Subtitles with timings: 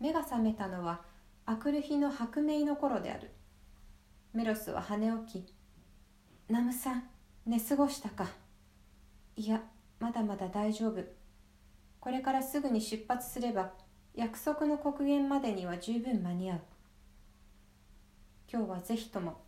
[0.00, 1.02] 目が覚めたのは
[1.46, 3.30] あくる日の白明の頃である。
[4.32, 5.54] メロスは跳ね起き
[6.50, 7.08] 「ナムさん
[7.46, 8.26] 寝過ごしたか?」
[9.36, 9.62] いや
[10.00, 11.04] まだまだ大丈夫。
[12.00, 13.72] これからすぐに出発すれば
[14.14, 16.60] 約束の刻限までには十分間に合う。
[18.52, 19.40] 今日はぜひとも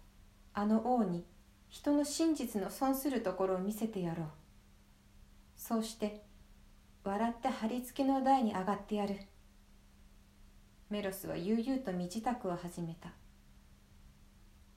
[0.55, 1.25] あの王に
[1.69, 4.27] 人の真実の損するところを見せてやろう。
[5.57, 6.25] そうして
[7.05, 9.17] 笑って貼り付けの台に上がってやる。
[10.89, 13.11] メロスは悠々と身支度を始めた。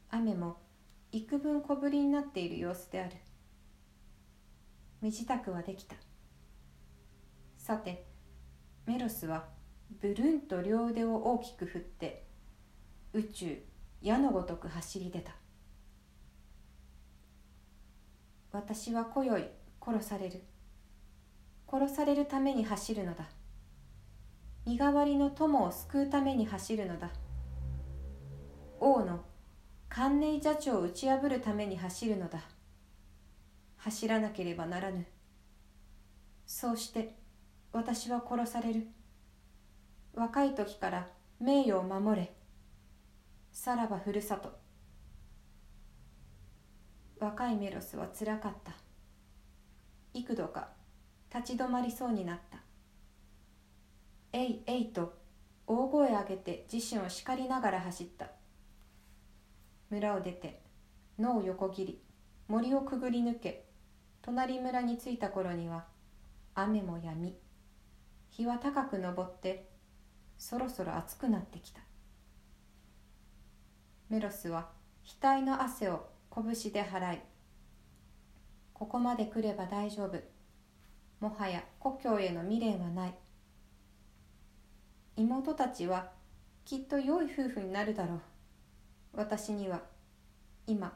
[0.09, 0.57] 雨も
[1.11, 3.11] 幾分小降りになっている様子である。
[5.01, 5.95] 身支度はできた。
[7.57, 8.07] さて
[8.87, 9.49] メロスは
[10.01, 12.25] ブルンと両腕を大きく振って
[13.13, 13.61] 宇宙
[14.01, 15.35] 矢のごとく走り出た。
[18.51, 19.47] 私は今宵
[19.79, 20.41] 殺される。
[21.71, 23.29] 殺されるために走るのだ。
[24.69, 27.09] 身代わりの友を救うために走るのだ。
[28.79, 29.21] 王の
[29.89, 32.43] 関寧邪長を打ち破るために走るのだ。
[33.77, 35.07] 走らなければならぬ。
[36.45, 37.15] そうして
[37.73, 38.85] 私は殺される。
[40.13, 41.07] 若い時から
[41.39, 42.31] 名誉を守れ。
[43.51, 44.55] さらばふるさと。
[47.19, 48.73] 若いメロスはつらかった。
[50.13, 50.67] 幾度か
[51.33, 52.58] 立ち止まりそうになった
[54.31, 55.13] 「えいえい」と
[55.67, 58.31] 大声上げて自身を叱りながら走った。
[59.89, 60.61] 村を出て
[61.17, 62.01] 野を横切り
[62.47, 63.65] 森をくぐり抜け
[64.21, 65.87] 隣村に着いた頃には
[66.53, 67.35] 雨もやみ
[68.29, 69.69] 日は高く昇って
[70.37, 71.81] そろそろ暑くなってきた。
[74.09, 74.69] メロスは
[75.03, 77.21] 額の汗を拳で払い
[78.73, 80.17] ここまで来れば大丈夫。
[81.19, 83.13] もはや故郷への未練はない。
[85.19, 86.11] 妹たちは
[86.63, 88.19] きっと良い夫婦になるだろう。
[89.15, 89.81] 私には
[90.65, 90.93] 今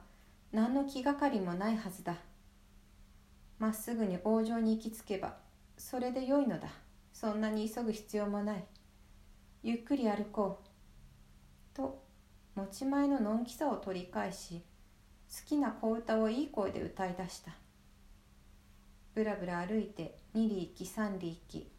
[0.53, 2.15] 何の気がかりもないはずだ。
[3.59, 5.36] まっすぐに王城に行き着けば
[5.77, 6.70] それでよいのだ。
[7.11, 8.64] そんなに急ぐ必要もない。
[9.61, 11.75] ゆっくり歩こう。
[11.75, 12.02] と
[12.55, 14.61] 持ち前ののんきさを取り返し
[15.30, 17.52] 好きな小唄をいい声で歌い出した。
[19.15, 21.73] ぶらぶら歩いて二里行き三里行き。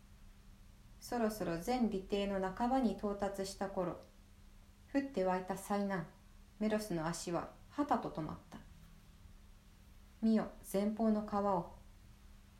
[1.04, 3.98] そろそろ全利邸の半ばに到達した頃
[4.94, 6.06] 降って湧いた災難
[6.59, 8.56] メロスの足ははたと止まった。
[10.22, 11.75] 見よ前方の川を。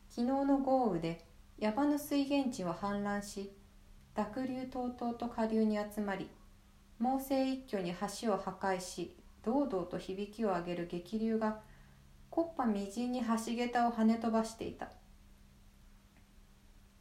[0.09, 1.25] 昨日の豪雨で
[1.57, 3.51] 山の水源地は氾濫し
[4.13, 6.29] 濁流とうとうと下流に集まり
[6.99, 11.61] 猛省一挙に橋を破壊し堂々と響きを上げる激流が
[12.29, 14.89] 木っ端みじんに橋桁を跳ね飛ばしていた。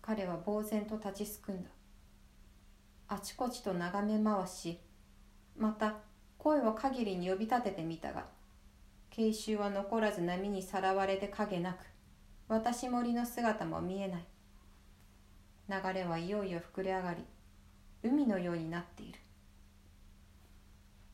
[0.07, 1.71] 彼は呆然と立ちすくんだ。
[3.09, 4.79] あちこちと眺め回し
[5.57, 5.95] また
[6.37, 8.27] 声を限りに呼び立ててみたが
[9.09, 11.87] 慶州は残らず波にさらわれて影なく
[12.49, 14.25] 私森の姿も見えない。
[15.71, 17.25] 流れはいよいよ膨れ上がり
[18.03, 19.19] 海のようになっている。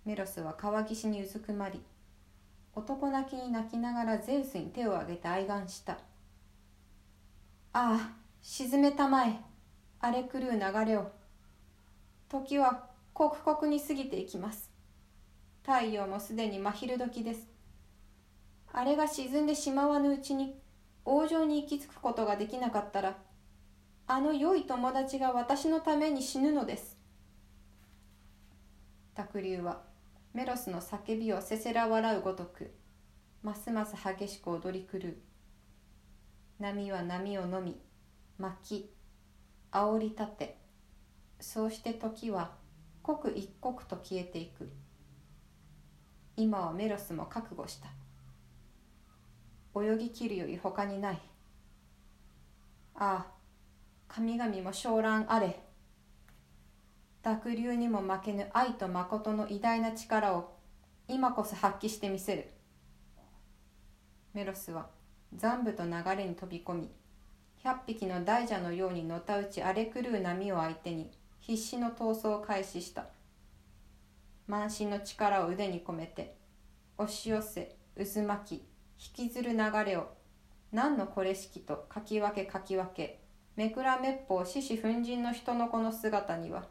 [0.05, 1.81] メロスは川岸にうずくまり
[2.75, 5.93] 男泣きに泣きながらゼウスに手を挙げて哀願した
[7.72, 9.39] 「ああ沈めたまえ
[10.01, 11.11] 荒れ狂う流れを
[12.31, 14.71] 時は刻々に過ぎていきます。
[15.62, 17.47] 太陽もすでに真昼時です。
[18.73, 20.59] あれが沈んでしまわぬうちに
[21.05, 23.19] 王城に行き着くことができなかったら
[24.06, 26.97] あの良い友達が私のために死ぬのです。
[29.15, 29.83] 濁流は
[30.33, 32.72] メロスの叫びをせせら笑うごとく
[33.43, 35.17] ますます激しく踊り狂う。
[36.59, 37.78] 波は波をのみ
[38.41, 38.91] 巻き
[39.71, 40.56] 煽り立て。
[41.41, 42.53] そうして時は
[43.03, 44.71] 刻一刻と消えていく。
[46.37, 47.89] 今はメロスも覚悟した。
[49.78, 51.21] 泳ぎきるより他にない。
[52.95, 53.27] ああ
[54.09, 55.61] 神々も昇乱あれ。
[57.22, 60.57] 濁流にも負けぬ愛と誠の偉大な力を
[61.09, 62.51] 今こそ発揮してみせる。
[64.33, 64.89] メロスは
[65.34, 66.91] 残部と流れに飛び込み
[67.62, 71.10] 百匹の大蛇のようにのたうち荒れ狂う波を相手に
[71.41, 73.07] 必死の闘争を開始した。
[74.47, 76.34] 満身の力を腕に込めて
[76.98, 80.09] 押し寄せ渦巻き引きずる流れを
[80.72, 83.21] 何のこれしきとかき分けかき分け
[83.57, 86.65] めくらめっぽう獅子奮陣の人の子の姿には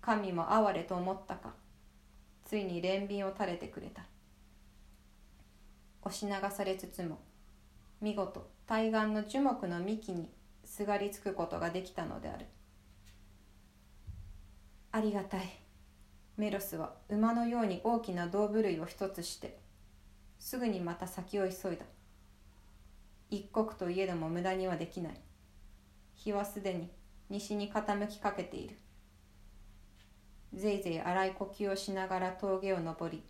[0.00, 1.52] 神も哀れと思ったか
[2.44, 4.02] ついに憐憫を垂れてくれた。
[6.02, 7.18] 押し流されつつも
[8.00, 10.30] 見事対岸の樹木の幹に
[10.64, 12.46] すがりつくことができたのである。
[14.92, 15.42] ありがたい。
[16.36, 19.60] メロスは馬のように大きな胴振るいを一つして
[20.38, 21.84] すぐにまた先を急いだ。
[23.30, 25.20] 一刻といえども無駄にはできない。
[26.14, 26.88] 日はすでに
[27.28, 28.78] 西に傾きかけている。
[30.54, 33.22] ぜいぜい荒い呼吸をしながら峠を登り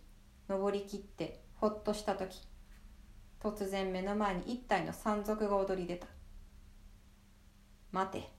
[0.47, 2.41] 登りきってほっとした時
[3.45, 6.07] 突然目の前に一体の山賊が踊り出た。
[7.91, 8.31] 待て。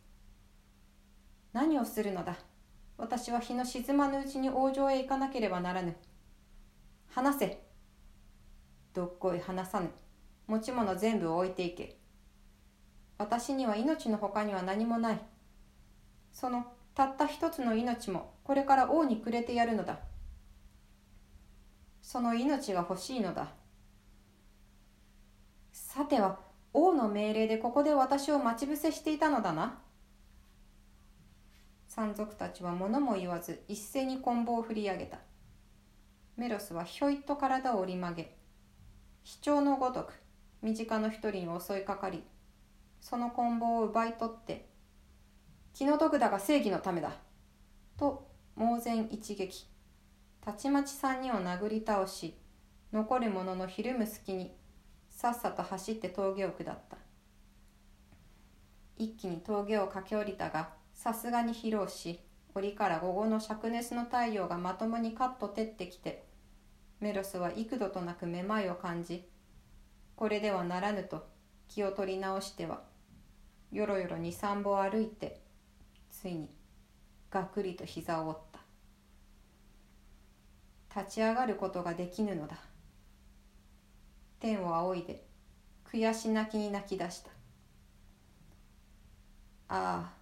[1.53, 2.37] 何をするのだ。
[2.99, 5.95] 私は日の沈まぬうちに王城へ行かなければならぬ。
[7.09, 7.63] 話せ。
[8.95, 9.91] どっこい話さぬ。
[10.49, 12.01] 持ち物全部置いていけ。
[13.17, 15.21] 私には命の他には何もない。
[16.33, 16.67] その
[16.97, 20.01] たった一つの命もこれから王にくれてやるのだ。
[22.03, 23.55] その命が欲しいのだ。
[25.79, 26.39] さては
[26.73, 29.79] 王の命令でここで私を待ち伏せしていたのだな。
[31.87, 35.19] 山賊たちは物も言わず一斉に棍棒を振り上げた。
[36.39, 38.35] メロスはひょいっと体を折り曲げ
[39.23, 40.15] 飛鳥のごとく
[40.63, 42.25] 身近の一人に襲いかかり
[43.01, 44.71] その棍棒を奪い取って
[45.75, 47.13] 気の毒だが正義のためだ
[47.99, 49.67] と猛然一撃。
[50.41, 52.35] たちまち三人を殴り倒し
[52.95, 54.57] 残る者のひるむ隙に
[55.17, 56.99] さっさと走って峠を下った。
[58.99, 62.21] 一気に峠を駆け下りたがさすがに疲労し
[62.55, 66.27] 檻から午後の灼熱の太陽がまともにカッと照ってきて
[67.01, 69.27] メロスは幾度となくめまいを感じ
[70.17, 71.27] これではならぬと
[71.69, 72.83] 気を取り直しては
[73.73, 75.41] よろよろ二三歩歩いて
[76.11, 76.51] ついに
[77.31, 78.41] がっくりと膝を折っ
[80.93, 81.01] た。
[81.01, 82.57] 立ち上がることができぬのだ。
[84.47, 85.25] 天を仰いで
[85.93, 87.31] 悔し泣きに泣き出した。
[89.69, 90.13] あ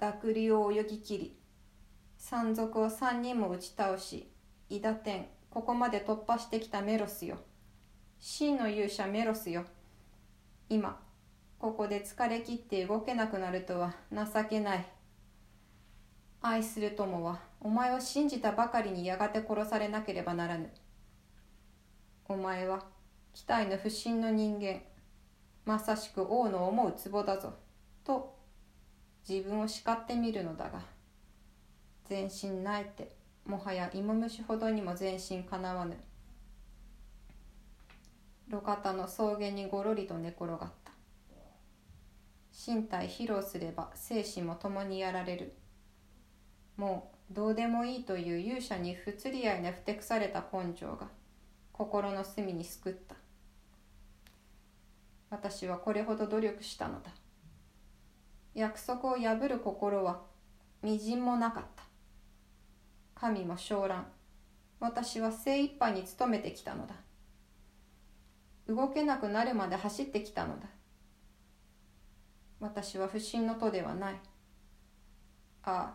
[0.00, 1.36] あ濁流を泳ぎ切り
[2.16, 4.32] 山賊を三人も打ち倒し
[4.68, 7.36] 伊田天ここまで突破してきたメロスよ。
[8.18, 9.64] 真の勇者メロスよ。
[10.68, 10.98] 今
[11.60, 14.84] ここで疲れ切って動けなくなるとは情けない。
[16.42, 20.68] 愛する友はお前を信じたばかりにやがて殺されなければならぬ。
[22.28, 22.97] お前は
[23.34, 24.80] 期待の不審の人間
[25.64, 27.54] まさしく王の思う壺だぞ
[28.04, 28.36] と
[29.28, 30.80] 自分を叱ってみるのだが
[32.08, 35.96] 全身なえてもはや芋虫ほどにも全身かなわぬ。
[38.50, 40.92] 路肩の草原にごろりと寝転がった。
[42.52, 45.54] 身体披露すれば精神も共にやられる。
[46.76, 51.08] もうどうでもいいという勇者に不釣り合いなふてくされた根性が
[51.78, 53.14] 心の隅に救った。
[55.30, 57.12] 私はこれほど努力したのだ。
[58.52, 60.22] 約束を破る心は
[60.82, 61.84] みじんもなかった。
[63.14, 64.08] 神も昇乱。
[64.80, 66.96] 私は精一杯に努めてきたのだ。
[68.66, 70.66] 動けなくなるまで走ってきたのだ。
[72.58, 74.14] 私は不審の徒ではない。
[75.62, 75.94] あ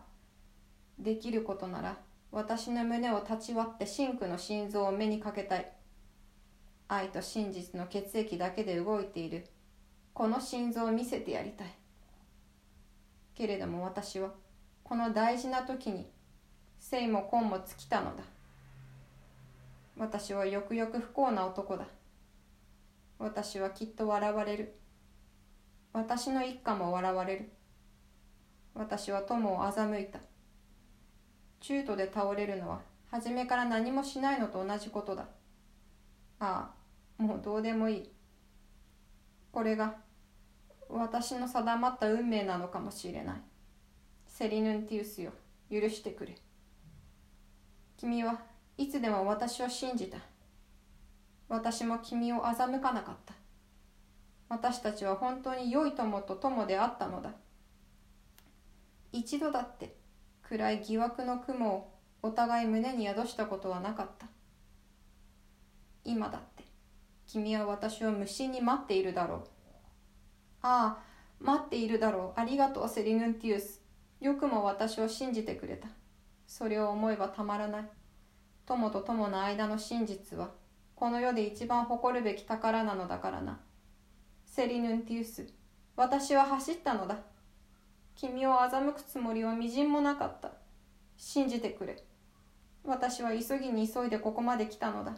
[0.98, 1.98] できることなら
[2.32, 5.73] 私の胸を立ち割って真紅の心臓を目にかけたい。
[6.88, 9.46] 愛と真実の血液だけで動いている。
[10.12, 11.74] この心臓を見せてやりたい。
[13.34, 14.30] けれども私は
[14.84, 16.06] この大事な時に
[16.78, 18.22] 生も根も尽きたのだ。
[19.96, 21.86] 私はよくよく不幸な男だ。
[23.18, 24.74] 私はきっと笑われる。
[25.92, 27.50] 私の一家も笑われる。
[28.74, 30.18] 私は友を欺いた。
[31.60, 35.22] 中途で倒れるのは初めから何もしないのと同じことだ。
[36.40, 36.73] ああ
[37.18, 38.12] もうどうでもいい。
[39.52, 39.94] これが
[40.88, 43.36] 私の定まった運命なのかもしれない。
[44.26, 45.32] セリヌンティウスよ。
[45.70, 46.36] 許してくれ。
[47.96, 48.42] 君は
[48.76, 50.18] いつでも私を信じた。
[51.48, 53.34] 私も君を欺かなかった。
[54.48, 57.30] 私たちは本当に良い友と友であったのだ。
[59.12, 59.94] 一度だって
[60.42, 64.26] 暗い疑惑の雲をお互い胸に宿したことはなかった。
[66.04, 66.63] 今だって
[67.26, 69.38] 君は私を無心に待っているだろう。
[70.62, 71.02] ああ
[71.40, 72.40] 待っているだろう。
[72.40, 73.82] ありがとうセリヌンティウス。
[74.20, 75.88] よくも私を信じてくれた。
[76.46, 77.88] それを思えばたまらない。
[78.66, 80.50] 友と友の間の真実は
[80.94, 83.60] この世で一番誇るべき宝なのだからな。
[84.46, 85.46] セリヌンティウス
[85.96, 87.18] 私は走ったのだ。
[88.16, 90.52] 君を欺くつもりはみじんもなかった。
[91.16, 92.02] 信じてくれ。
[92.84, 95.16] 私は急ぎに急いでここまで来たのだ。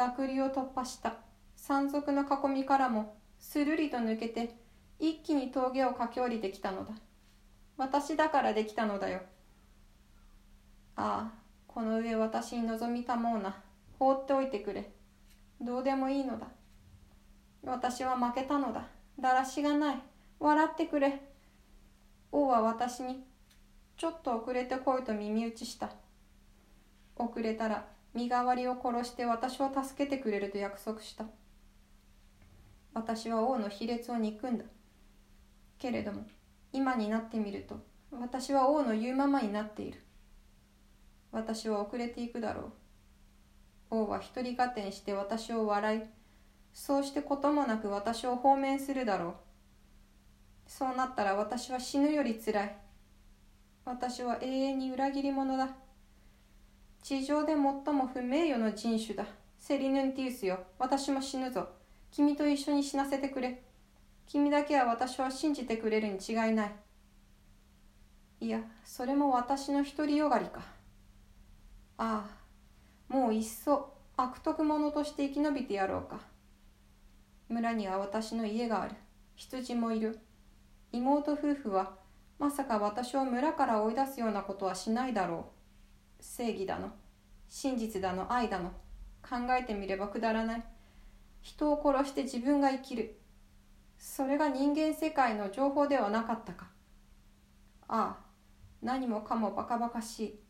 [0.00, 1.16] 濁流を突破した。
[1.56, 4.54] 山賊の囲みからもするりと抜けて
[4.98, 6.94] 一気に峠を駆け下りてきたのだ。
[7.76, 9.20] 私だからできたのだよ。
[10.96, 11.32] ああ
[11.66, 13.54] この上私に望みたもうな。
[13.98, 14.90] 放っておいてくれ。
[15.60, 16.46] どうでもいいのだ。
[17.62, 18.86] 私は負けたのだ。
[19.20, 19.98] だらしがない。
[20.38, 21.20] 笑ってくれ。
[22.32, 23.22] 王は私に
[23.98, 25.90] ちょっと遅れてこいと耳打ちした。
[27.16, 31.26] 遅れたら身代わりを殺して私を助けてくれると約束した。
[32.92, 34.64] 私は王の卑劣を憎んだ。
[35.78, 36.26] けれども
[36.72, 40.00] 今になってみると私は王の言うままになっている。
[41.32, 42.72] 私は遅れていくだろう。
[43.90, 46.02] 王は一人勝手にして私を笑い
[46.72, 49.34] そうしてこともなく私を放免するだろう。
[50.66, 52.76] そうなったら私は死ぬよりつらい。
[53.84, 55.70] 私は永遠に裏切り者だ。
[57.02, 57.56] 地上で最
[57.94, 59.26] も不名誉の人種だ。
[59.58, 60.60] セリヌンティウスよ。
[60.78, 61.68] 私も死ぬぞ。
[62.10, 63.62] 君と一緒に死なせてくれ。
[64.26, 66.72] 君だけは私を信じてくれるに違いない。
[68.40, 70.60] いやそれも私の独りよがりか。
[71.98, 76.20] ああもういっそ悪徳者として生き延びてやろうか。
[77.48, 78.94] 村には私の家がある。
[79.36, 80.18] 羊もいる。
[80.92, 81.96] 妹夫婦は
[82.38, 85.59] まさか私を村から追い出すようなことはしないだろう。
[86.20, 86.90] 正義だの
[87.48, 88.70] 真実だの愛だの
[89.22, 90.64] 考えてみればくだらない。
[91.40, 93.18] 人を殺して自分が生きる。
[93.98, 96.68] それが人間世界の情報ではなかったか。
[97.88, 98.24] ああ
[98.82, 100.40] 何もかもバカバカしい。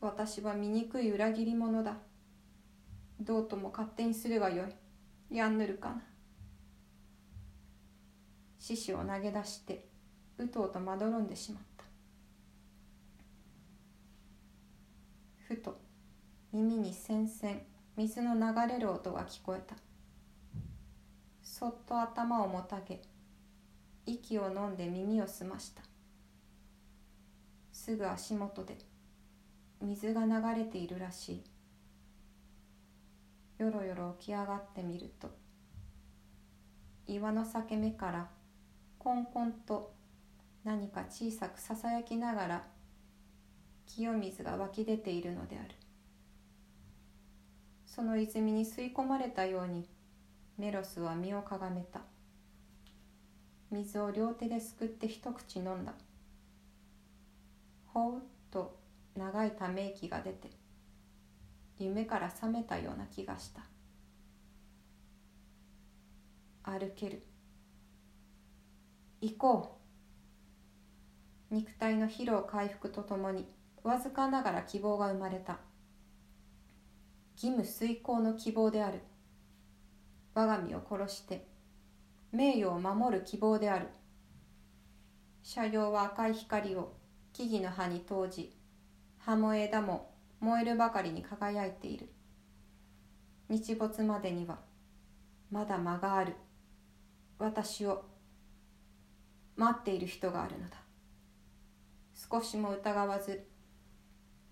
[0.00, 1.96] 私は醜い裏切り者だ。
[3.20, 4.64] どうとも勝手にするがよ
[5.30, 5.36] い。
[5.36, 6.02] やんぬるかな。
[8.60, 9.88] 獅子を投げ出して
[10.38, 11.84] うとうとまどろんでしまった
[15.48, 15.78] ふと
[16.52, 17.62] 耳にせんせん。
[17.96, 19.76] 水の流れる音が聞こえた。
[21.44, 23.00] そっと頭をもたげ
[24.04, 25.82] 息を飲んで耳を澄ました。
[27.72, 28.78] すぐ足元で
[29.80, 31.44] 水が流れているらし
[33.58, 33.62] い。
[33.62, 35.30] よろよろ起き上がってみると
[37.06, 38.26] 岩の裂け目から
[38.98, 39.92] コンコンと
[40.64, 42.64] 何か小さくささやきながら
[43.86, 45.79] 清水が湧き出ているのである。
[47.90, 49.84] その泉に吸い込まれたように
[50.56, 52.00] メロスは身をかがめた。
[53.72, 55.92] 水を両手ですくって一口飲んだ。
[57.86, 58.20] ほうっ
[58.52, 58.78] と
[59.16, 60.50] 長いため息が出て
[61.78, 63.62] 夢から覚めたような気がした。
[66.62, 67.24] 歩ける。
[69.20, 69.78] 行こ
[71.50, 71.54] う。
[71.54, 73.44] 肉体の疲労回復とともに
[73.82, 75.58] わずかながら希望が生まれた。
[77.42, 79.00] 義務遂行の希望である。
[80.34, 81.46] 我が身を殺して
[82.32, 83.86] 名誉を守る希望である。
[85.42, 86.92] 車両は赤い光を
[87.32, 88.54] 木々の葉に投じ
[89.16, 92.10] 葉も枝も燃えるばかりに輝いている。
[93.48, 94.58] 日没までには
[95.50, 96.34] まだ間がある。
[97.38, 98.04] 私を
[99.56, 100.76] 待っている人があるのだ。
[102.12, 103.46] 少しも疑わず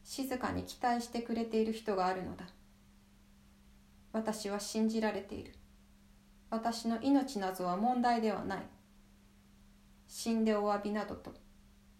[0.04, 2.46] 静かに期待してくれている人があるのだ。
[4.12, 5.54] 私は信じられている。
[6.50, 8.62] 私の命などは問題ではない。
[10.06, 11.34] 死んでお詫びなどと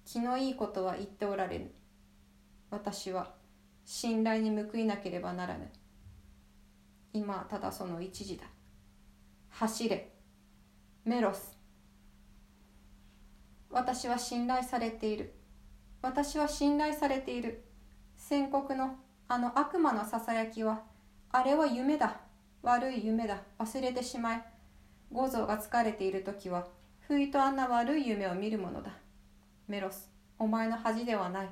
[0.07, 1.71] 気のいいことは言っておられぬ。
[2.71, 3.35] 私は
[3.85, 5.71] 信頼に報いなければならぬ。
[7.13, 8.45] 今はただその一時だ。
[9.51, 10.15] 走れ。
[11.05, 11.59] メロス。
[13.71, 15.35] 私は信頼されている。
[16.01, 17.65] 私は信頼されている。
[18.17, 18.97] 宣告の
[19.29, 20.83] あの悪魔のささやきは
[21.31, 22.21] あれは夢だ。
[22.63, 23.43] 悪い夢だ。
[23.59, 24.43] 忘れてしまえ。
[25.13, 26.67] 五臓が疲れている時は
[27.01, 28.93] 不意とあんな悪い夢を見るものだ。
[29.67, 31.49] メロスお前の恥ではない。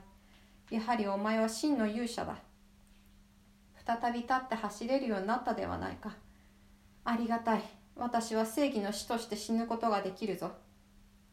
[0.70, 2.36] やはりお前は真の勇者だ。
[3.86, 6.16] 再び立って走れるようになったではないか。
[7.04, 7.62] ありがたい。
[7.96, 10.52] 私は正義の死として死ぬことができるぞ。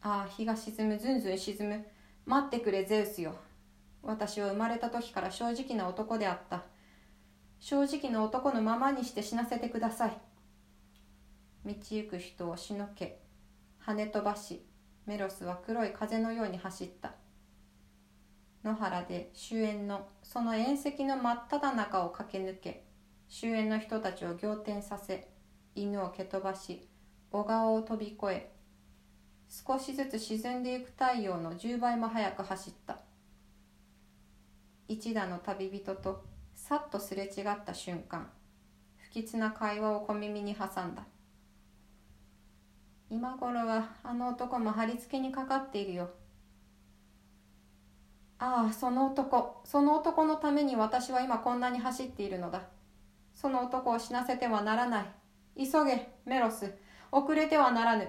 [0.02, 0.98] ああ日が沈む。
[0.98, 1.84] ずんずん沈む。
[2.26, 3.34] 待ってくれゼウスよ。
[4.02, 6.62] 私は生まれた時から正直な男であった。
[7.66, 10.18] 正直な男のままにして死なせてください。
[11.64, 13.22] 道行く人をしのけ。
[13.82, 14.66] 跳ね飛ばし。
[15.06, 17.14] メロスは黒い風のように走った。
[18.64, 22.84] 野原で終焉のその縁石の真っ只中を駆け抜け
[23.30, 25.30] 終焉の人たちを仰天させ
[25.74, 26.86] 犬を蹴飛ばし
[27.30, 28.52] 小川を飛び越え
[29.48, 32.98] 少しずつ沈んでいく太陽の10倍も速く走った。
[34.86, 36.33] 一打の旅人と
[36.66, 38.26] さっとすれ違った瞬間
[38.96, 41.04] 不吉な会話を小耳に挟んだ。
[43.10, 46.08] 今頃はあの男も貼り付けにかかっているよ。
[48.38, 49.60] ああその男。
[49.66, 52.62] その男のために私は今こんなに走っているのだ。
[53.34, 55.66] その男を死なせてはならない。
[55.70, 56.72] 急げメロス。
[57.12, 58.08] 遅れてはならぬ。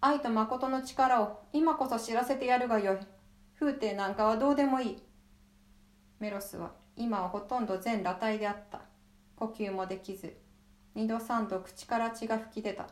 [0.00, 2.98] 愛と誠の力を今こそ知らせてやるがよい。
[3.60, 5.02] 風景なんかはどうでもいい。
[6.18, 8.80] メロスは今はほとんど全裸体であった。
[9.36, 10.36] 呼吸もできず。
[10.94, 12.88] 二度三度口から血が噴き出た。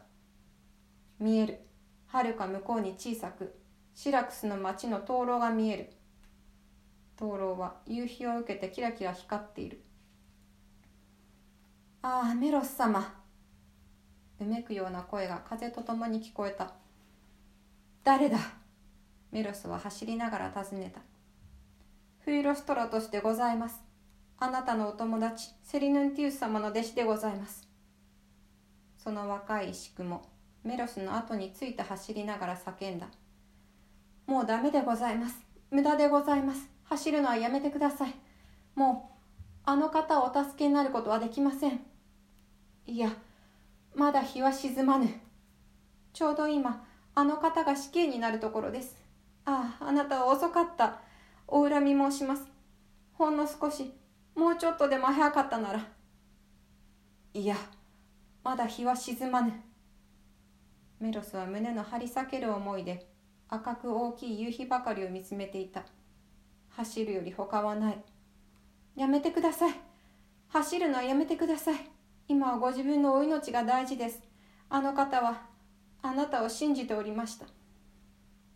[1.18, 1.60] 見える。
[2.06, 3.54] はるか向こうに小さく。
[3.94, 5.92] シラクスの町の灯籠が見える。
[7.16, 9.82] 灯籠は夕日を受けてキラキラ光っている。
[12.02, 13.14] ああメロス様。
[14.40, 16.72] うめくような声が風とともに聞こえた。
[18.02, 18.38] 誰だ。
[19.30, 21.02] メロスは走りながら尋ねた。
[22.24, 23.89] フイロストラトスでございます。
[24.42, 27.68] あなたのお友達セリヌンティウス様の弟子でございます。
[28.96, 30.22] その若い石も
[30.64, 33.08] メロスの後について走りながら叫んだ。
[34.26, 35.36] もうダメでございます。
[35.70, 36.70] 無駄でございます。
[36.84, 38.14] 走るのはやめてください。
[38.74, 39.20] もう
[39.66, 41.80] あの方をお助けになることはできません。
[42.86, 43.10] いや
[43.94, 45.06] まだ日は沈まぬ。
[46.14, 48.96] ちょうど今あの方が死刑になるところです。
[49.44, 51.02] あああなたは遅かった。
[51.46, 52.44] お恨み申します。
[53.12, 53.92] ほんの少し
[54.34, 55.86] もうちょっとでも早かったなら。
[57.34, 57.56] いや
[58.42, 59.52] まだ日は沈まぬ。
[60.98, 63.06] メロスは胸の張り裂ける思いで
[63.48, 65.84] 赤く大きい夕日ばかりを見つめていた。
[66.70, 67.98] 走るより他はない。
[68.96, 69.74] やめてください。
[70.48, 71.76] 走るのはやめてください。
[72.28, 74.22] 今はご自分のお命が大事です。
[74.68, 75.42] あの方は
[76.02, 77.46] あなたを信じておりました。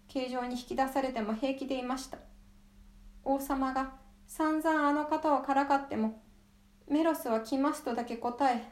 [0.09, 2.19] 形状に引き出されても平気でいました。
[3.25, 3.95] 王様が
[4.37, 6.21] 散々あの方をからかっても
[6.89, 8.65] メロスは来ますとだけ答え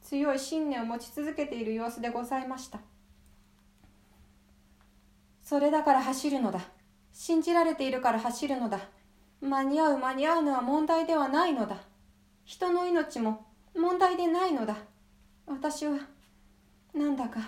[0.00, 2.80] 強い信念を持ち続けている様子でございました。
[5.42, 6.60] それだから走るのだ。
[7.12, 8.80] 信じられているから走るのだ。
[9.42, 11.76] 間に合う間に合うのは問題ではないのだ。
[12.46, 13.46] 人の命も
[13.76, 14.74] 問題でないのだ。
[15.46, 15.98] 私は
[16.94, 17.40] なんだか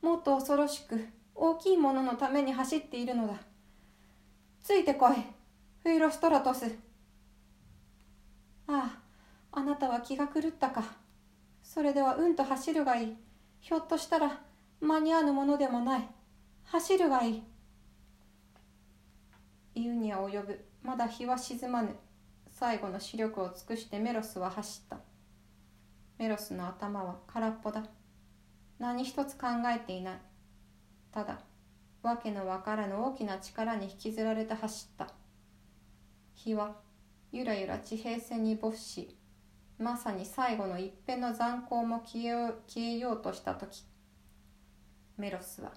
[0.00, 3.34] もっと恐ろしく大きいもののために走っているのだ。
[4.64, 5.41] ついてこい。
[5.82, 6.66] フイロストラトス。
[8.68, 8.98] ああ
[9.50, 10.84] あなたは気が狂ったか。
[11.60, 13.16] それではうんと走るがいい。
[13.60, 14.38] ひょっとしたら
[14.80, 16.08] 間に合うものでもない。
[16.66, 17.42] 走るがいい。
[19.74, 20.64] 言うには及ぶ。
[20.84, 21.96] まだ日は沈まぬ。
[22.52, 24.98] 最後の視力を尽くしてメロスは走った。
[26.16, 27.82] メロスの頭は空っぽだ。
[28.78, 30.14] 何一つ考えていない。
[31.10, 31.40] ただ
[32.04, 35.21] わけのわからぬ大きな力に引きずられて走った。
[36.44, 36.76] 日は
[37.30, 39.16] ゆらゆら地平線に没し
[39.78, 43.84] まさに最後の一辺の残光も消えようとした時
[45.16, 45.72] メロスは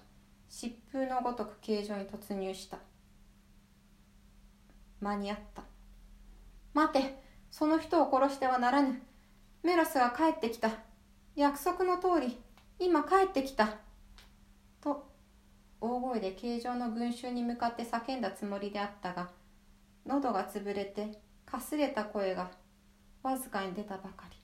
[0.50, 2.78] 疾風のごとく形状に突入した。
[5.00, 5.62] 間に合った。
[6.72, 9.00] 待てその人を殺してはならぬ。
[9.62, 10.70] メロスが帰ってきた。
[11.34, 12.38] 約束の通り
[12.78, 13.76] 今帰ってきた。
[14.80, 15.06] と
[15.80, 19.28] 大声で形状の群衆に向かって叫んだつもりであったが
[20.06, 22.50] 喉が潰れてかすれた声が
[23.22, 24.36] わずかに出たばかり。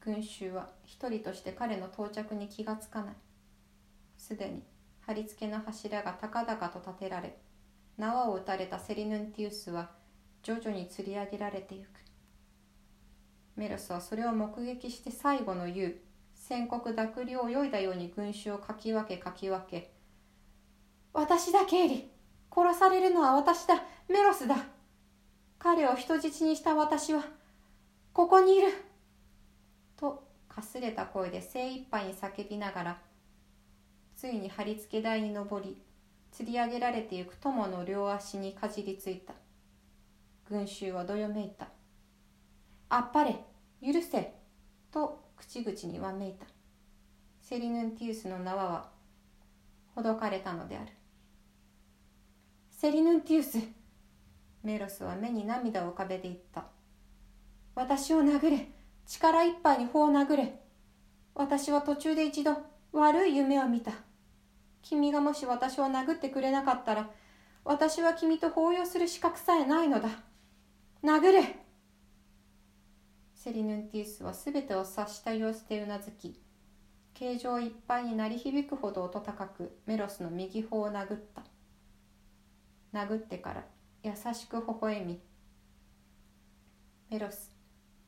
[0.00, 3.14] 群衆は一人として彼の到着に気がつかない。
[4.16, 4.62] すでに
[5.00, 7.36] 貼り付けの柱が高々と立てられ
[7.98, 9.90] 縄を打たれたセリヌンティウスは
[10.42, 11.86] 徐々に吊り上げられてゆく。
[13.56, 15.96] メロスはそれを目撃して最後の言う
[16.34, 19.92] 宣告濁流を泳いだように群衆をかき分けかき分け
[21.12, 22.10] 私だケイリ
[22.54, 23.82] 殺されるのは私だ。
[24.08, 24.56] メロスだ。
[25.58, 27.24] 彼を人質にした私は
[28.12, 28.68] ここにいる。
[29.96, 32.98] とかすれた声で精一杯に叫びながら
[34.14, 35.82] ついに貼り付け台に登り
[36.32, 39.32] 吊り上げられてゆく友の両足にかじりついた。
[40.48, 41.68] 群衆はどよめいた。
[42.88, 43.36] あっぱれ
[43.82, 44.34] 許せ
[44.92, 46.46] と口々にわめいた。
[47.40, 48.88] セリヌンティウスの縄は
[49.94, 50.92] ほどかれたのである。
[52.70, 53.58] セリヌンティウス
[54.66, 56.64] メロスは目に涙を浮かべていった。
[57.76, 58.68] 私を殴れ。
[59.06, 60.60] 力いっぱいに頬を殴れ。
[61.36, 62.56] 私は途中で一度
[62.90, 63.92] 悪い夢を見た。
[64.82, 67.10] 君がもし私を殴ってくれなかったら
[67.64, 70.08] 私は君と抱擁する資格さえないのだ。
[71.04, 71.60] 殴れ。
[73.36, 76.40] セリヌンティウスは全てを察した様子でうなずき
[77.14, 81.44] 形状いっぱいに鳴り響くほど音高くメロスの右頬を殴った。
[82.92, 83.75] 殴ってから
[84.06, 85.18] 優しく微笑み。
[87.10, 87.50] メロス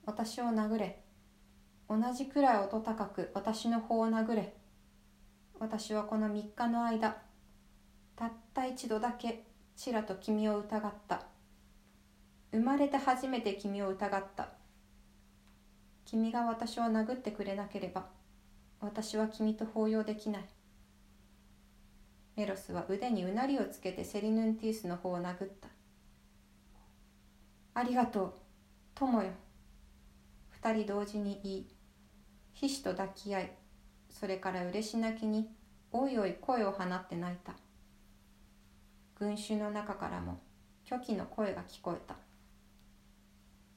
[0.06, 1.02] 私を殴れ。
[1.88, 4.54] 同じくらい音高く私の方を殴れ。
[5.58, 7.16] 私はこの3日の間
[8.14, 9.42] たった一度だけ
[9.74, 11.22] ちらと君を疑った。
[12.52, 14.50] 生まれて初めて君を疑った。
[16.04, 18.06] 君が私を殴ってくれなければ
[18.80, 20.44] 私は君と抱擁できない。
[22.36, 25.77] メロスは腕にうなりをつけてセリヌンティウスの方を殴った。
[27.78, 28.32] ありがとう。
[28.96, 29.30] 友よ。
[30.50, 31.66] 二人同時に言い
[32.52, 33.52] 皮脂と抱き合い
[34.10, 35.48] それから嬉し泣きに
[35.92, 37.52] おいおい声を放って泣いた。
[39.14, 40.40] 群衆の中からも
[40.88, 42.16] 虚偽の声が聞こえた。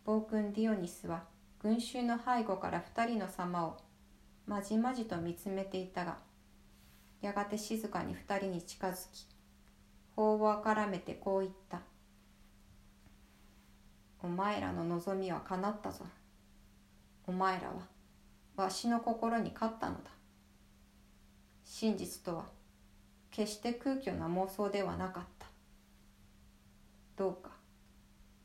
[0.03, 1.25] 暴君ディオニスは
[1.61, 3.77] 群衆の背後から二人の様を
[4.47, 6.17] まじまじと見つめていたが
[7.21, 9.27] やがて静かに二人に近づき
[10.15, 11.81] 法をあからめてこう言った
[14.23, 16.05] 「お前らの望みは叶ったぞ。
[17.25, 17.88] お前らは
[18.55, 20.12] わしの心に勝ったのだ。
[21.63, 22.45] 真実とは
[23.31, 25.47] 決して空虚な妄想ではなかった。
[27.15, 27.49] どうか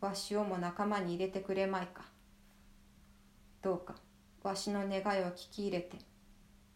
[0.01, 2.03] わしをも仲間に入れてくれまいか。
[3.61, 3.97] どうか
[4.43, 5.99] わしの願いを聞き入れて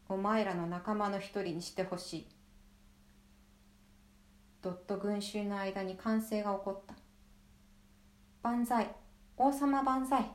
[0.08, 2.26] お前らの仲間の一人にしてほしい。
[4.60, 6.99] どっと群衆の間に歓声が起こった。
[8.42, 8.90] 万歳。
[9.37, 10.31] 王様万歳。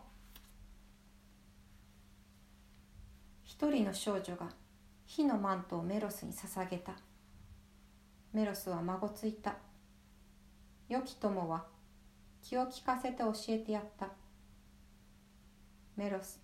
[3.44, 4.48] 一人の少女が
[5.08, 6.94] 火のマントをメロスに捧げた。
[8.32, 9.56] メロスは孫ついた。
[10.88, 11.66] 良き友は
[12.44, 14.10] 気を利かせて教えてやった。
[15.98, 16.40] メロス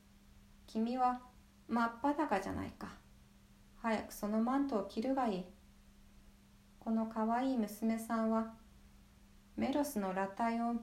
[0.65, 1.21] 君は
[1.67, 2.88] 真っ裸じゃないか。
[3.84, 5.45] 早くそのマントを着るがいい。
[6.80, 8.52] このかわいい娘さんは
[9.56, 10.74] メロスの裸体を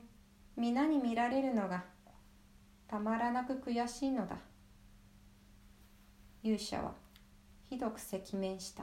[0.59, 1.85] 皆に見られるのが
[2.89, 4.37] たまらなく悔しいのだ。
[6.43, 6.95] 勇者は
[7.71, 8.83] ひどく赤面した。